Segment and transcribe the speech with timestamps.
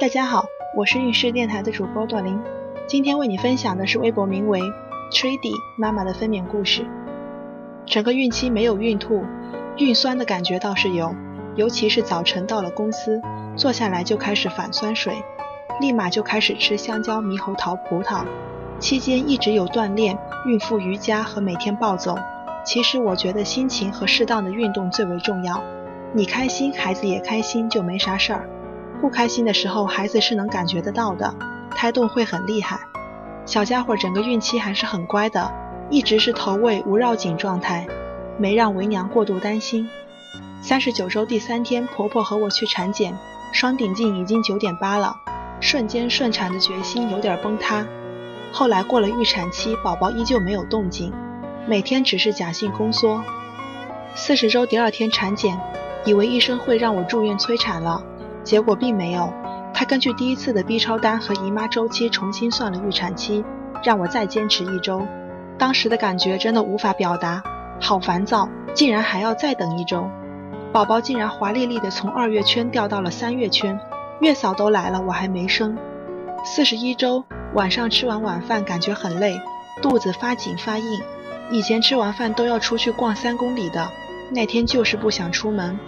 [0.00, 0.46] 大家好，
[0.76, 2.40] 我是运势电台的主播朵琳，
[2.86, 4.60] 今天为你分享的是微博名为
[5.10, 6.86] Trady 妈妈的分娩故事。
[7.84, 9.24] 整个孕期没有孕吐，
[9.76, 11.12] 孕酸的感觉倒是有，
[11.56, 13.20] 尤其是早晨到了公司，
[13.56, 15.20] 坐下来就开始反酸水，
[15.80, 18.24] 立马就开始吃香蕉、猕猴桃、葡萄。
[18.78, 22.16] 期间一直有锻炼、孕妇瑜伽和每天暴走。
[22.64, 25.60] 其实我觉得心情和适当的运动最为重要。
[26.12, 28.48] 你开心，孩子也开心，就没啥事儿。
[28.98, 31.34] 不开心的时候，孩子是能感觉得到的，
[31.70, 32.80] 胎动会很厉害。
[33.46, 35.50] 小家伙整个孕期还是很乖的，
[35.88, 37.86] 一直是头位无绕颈状态，
[38.36, 39.88] 没让为娘过度担心。
[40.60, 43.16] 三十九周第三天，婆婆和我去产检，
[43.52, 45.16] 双顶径已经九点八了，
[45.60, 47.86] 瞬间顺产的决心有点崩塌。
[48.52, 51.12] 后来过了预产期，宝宝依旧没有动静，
[51.66, 53.22] 每天只是假性宫缩。
[54.14, 55.58] 四十周第二天产检，
[56.04, 58.02] 以为医生会让我住院催产了。
[58.48, 59.30] 结果并没有，
[59.74, 63.44] 他根据第一次的 B 超单和姨妈周期重新算了预产期，
[63.84, 65.06] 让我再坚持一周。
[65.58, 67.42] 当时的感觉真的无法表达，
[67.78, 70.08] 好烦躁，竟然还要再等一周。
[70.72, 73.78] 宝宝竟然华丽丽的从二月圈掉到了三月圈，
[74.22, 75.76] 月嫂都来了，我还没生。
[76.42, 79.38] 四十一周晚上吃完晚饭，感觉很累，
[79.82, 81.02] 肚子发紧发硬。
[81.50, 83.86] 以前吃完饭都要出去逛三公里的，
[84.32, 85.78] 那天就是不想出门。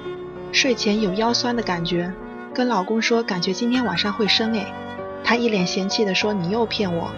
[0.53, 2.13] 睡前有腰酸的感觉。
[2.53, 4.67] 跟老公说，感觉今天晚上会生诶，
[5.23, 7.11] 他一脸嫌弃的说：“你又骗我。”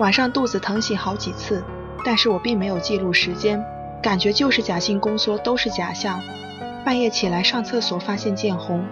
[0.00, 1.62] 晚上肚子疼醒好几次，
[2.04, 3.64] 但是我并没有记录时间，
[4.02, 6.20] 感觉就是假性宫缩，都是假象。
[6.84, 8.84] 半夜起来上厕所，发现见红，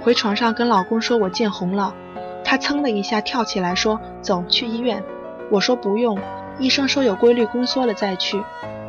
[0.00, 1.94] 回床上跟老公说我见红了，
[2.42, 5.02] 他噌的一下跳起来说：“走去医院。”
[5.50, 6.18] 我说不用，
[6.58, 8.42] 医生说有规律宫缩了再去。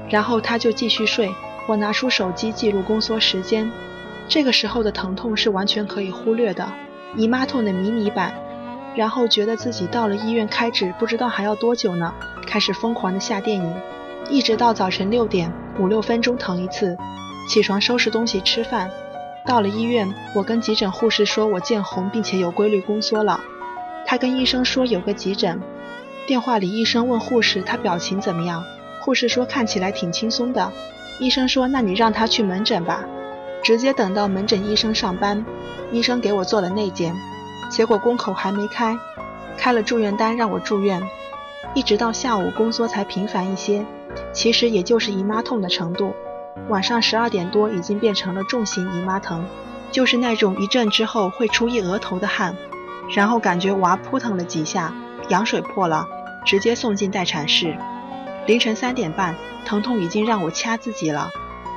[0.09, 1.33] 然后他就继续睡，
[1.67, 3.69] 我拿出手机记录宫缩时间。
[4.31, 6.71] 这个时候的疼痛是完全可以忽略的，
[7.17, 8.33] 姨妈痛的迷你版。
[8.95, 12.13] 然后觉得自己到了医院开指，不知道还要多久呢，
[12.47, 13.75] 开始疯狂的下电影，
[14.29, 16.97] 一直到早晨六点，五六分钟疼一次。
[17.49, 18.89] 起床收拾东西吃饭，
[19.45, 23.41] 到了医院，我跟急诊护士说我见红，并且有规律宫缩了。
[24.05, 25.59] 他跟医生说有个急诊。
[26.25, 28.63] 电话里医生问护士他表情怎么样，
[29.01, 30.71] 护士说看起来挺轻松的。
[31.19, 33.03] 医生说那你让他去门诊吧。
[33.63, 35.45] 直接等到门诊医生上班，
[35.91, 37.15] 医生给我做了内检，
[37.69, 38.97] 结果宫口还没开，
[39.57, 41.01] 开了住院单让我住院，
[41.75, 43.85] 一直到下午宫缩才频繁一些，
[44.33, 46.13] 其实也就是姨妈痛的程度。
[46.69, 49.45] 晚上十二点多已经变成了重型姨妈疼，
[49.91, 52.55] 就是那种一阵之后会出一额头的汗，
[53.15, 54.93] 然后感觉娃扑腾了几下，
[55.29, 56.07] 羊水破了，
[56.45, 57.77] 直接送进待产室。
[58.47, 59.35] 凌晨三点半，
[59.65, 61.29] 疼痛已经让我掐自己了，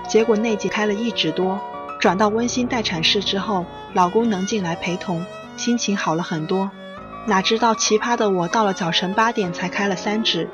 [0.09, 1.61] 结果内检开了一指多。
[2.04, 5.25] 转到温馨待产室之后，老公能进来陪同，
[5.56, 6.70] 心情好了很多。
[7.25, 10.50] 哪知道奇葩的我到了早晨八点才开了三指，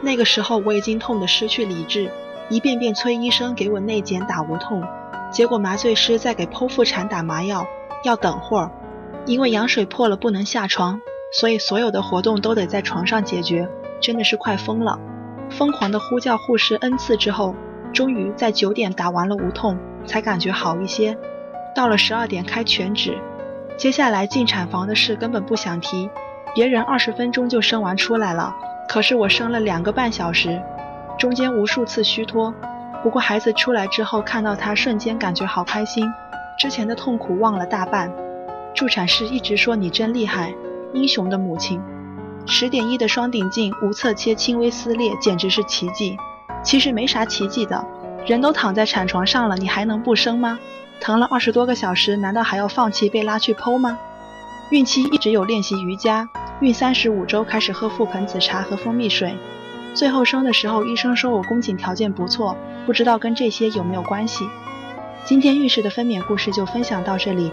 [0.00, 2.10] 那个时候我已经痛得失去理智，
[2.48, 4.82] 一遍遍催医生给我内检打无痛，
[5.30, 7.66] 结果麻醉师在给剖腹产打麻药，
[8.02, 8.70] 要等会儿，
[9.26, 10.98] 因为羊水破了不能下床，
[11.30, 13.68] 所以所有的活动都得在床上解决，
[14.00, 14.98] 真的是快疯了，
[15.50, 17.54] 疯狂的呼叫护士 n 次之后，
[17.92, 19.78] 终于在九点打完了无痛。
[20.06, 21.18] 才感觉好一些，
[21.74, 23.18] 到了十二点开全指，
[23.76, 26.08] 接下来进产房的事根本不想提，
[26.54, 28.54] 别人二十分钟就生完出来了，
[28.88, 30.62] 可是我生了两个半小时，
[31.18, 32.54] 中间无数次虚脱，
[33.02, 36.08] 不过孩子出来之后看到他，瞬间感觉好开心，
[36.56, 38.08] 之前的痛苦忘了大半。
[38.72, 40.54] 助产士一直说你真厉害，
[40.92, 41.82] 英雄的母亲，
[42.46, 46.16] 十点一的双顶径无侧切轻微撕裂，简直是奇迹。
[46.62, 47.84] 其实没啥奇迹的。
[48.26, 50.58] 人都躺在产床上了，你还能不生吗？
[51.00, 53.98] 疼了二十多个小时，难道还要放弃被拉去剖吗？
[54.70, 56.28] 孕期一直有练习瑜伽，
[56.60, 59.36] 孕三十五周开始喝覆盆子茶和蜂蜜水，
[59.94, 64.44] 最后生的时候医生说我宫颈条件不错，不知道跟这些有没有关系。
[65.24, 67.52] 今天孕氏的分娩故事就分享到这里，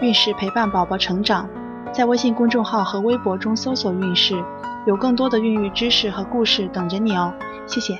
[0.00, 1.48] 孕氏陪伴宝宝成长，
[1.92, 4.40] 在微信公众号和微博中搜索孕氏，
[4.86, 7.34] 有更多的孕育知识和故事等着你哦，
[7.66, 7.98] 谢谢。